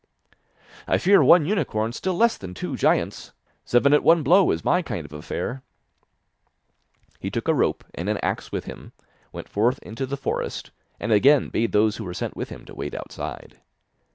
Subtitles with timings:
[0.87, 3.33] 'I fear one unicorn still less than two giants.
[3.65, 5.61] Seven at one blow, is my kind of affair.'
[7.19, 8.93] He took a rope and an axe with him,
[9.31, 12.73] went forth into the forest, and again bade those who were sent with him to
[12.73, 13.59] wait outside.